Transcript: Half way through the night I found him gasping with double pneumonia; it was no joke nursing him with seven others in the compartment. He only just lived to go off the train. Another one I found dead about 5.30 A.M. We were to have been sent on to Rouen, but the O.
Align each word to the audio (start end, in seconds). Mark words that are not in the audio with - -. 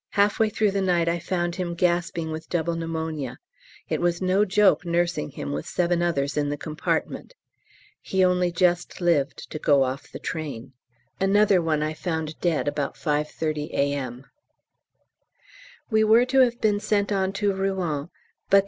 Half 0.15 0.39
way 0.39 0.49
through 0.49 0.71
the 0.71 0.81
night 0.81 1.07
I 1.07 1.19
found 1.19 1.57
him 1.57 1.75
gasping 1.75 2.31
with 2.31 2.49
double 2.49 2.75
pneumonia; 2.75 3.37
it 3.87 4.01
was 4.01 4.19
no 4.19 4.45
joke 4.45 4.83
nursing 4.83 5.29
him 5.29 5.51
with 5.51 5.67
seven 5.67 6.01
others 6.01 6.35
in 6.35 6.49
the 6.49 6.57
compartment. 6.57 7.35
He 8.01 8.25
only 8.25 8.51
just 8.51 8.99
lived 8.99 9.51
to 9.51 9.59
go 9.59 9.83
off 9.83 10.11
the 10.11 10.17
train. 10.17 10.73
Another 11.19 11.61
one 11.61 11.83
I 11.83 11.93
found 11.93 12.39
dead 12.39 12.67
about 12.67 12.95
5.30 12.95 13.73
A.M. 13.73 14.25
We 15.91 16.03
were 16.03 16.25
to 16.25 16.39
have 16.39 16.59
been 16.59 16.79
sent 16.79 17.11
on 17.11 17.31
to 17.33 17.53
Rouen, 17.53 18.09
but 18.49 18.57
the 18.57 18.57
O. 18.57 18.59